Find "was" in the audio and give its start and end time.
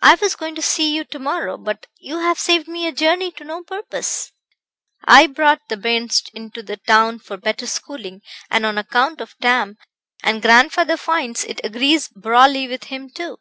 0.14-0.34